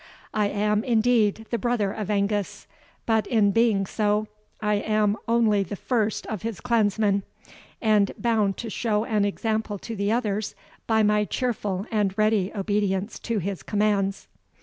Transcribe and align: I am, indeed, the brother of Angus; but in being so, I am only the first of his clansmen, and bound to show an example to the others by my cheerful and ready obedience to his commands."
I 0.33 0.47
am, 0.49 0.83
indeed, 0.83 1.45
the 1.51 1.59
brother 1.59 1.91
of 1.91 2.09
Angus; 2.09 2.65
but 3.05 3.27
in 3.27 3.51
being 3.51 3.85
so, 3.85 4.25
I 4.59 4.73
am 4.77 5.15
only 5.27 5.61
the 5.61 5.75
first 5.75 6.25
of 6.25 6.41
his 6.41 6.59
clansmen, 6.59 7.21
and 7.83 8.11
bound 8.17 8.57
to 8.57 8.71
show 8.71 9.05
an 9.05 9.25
example 9.25 9.77
to 9.77 9.95
the 9.95 10.11
others 10.11 10.55
by 10.87 11.03
my 11.03 11.23
cheerful 11.25 11.85
and 11.91 12.17
ready 12.17 12.51
obedience 12.55 13.19
to 13.19 13.37
his 13.37 13.61
commands." 13.61 14.27